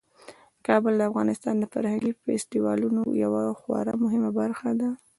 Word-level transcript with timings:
کابل 0.67 0.93
د 0.97 1.01
افغانستان 1.11 1.55
د 1.59 1.63
فرهنګي 1.73 2.11
فستیوالونو 2.23 3.01
یوه 3.23 3.41
خورا 3.59 3.93
مهمه 4.03 4.29
برخه 4.39 4.69
ده. 4.79 4.89